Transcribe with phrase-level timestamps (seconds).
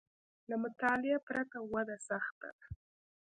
[0.49, 2.67] له مطالعې پرته وده سخته ده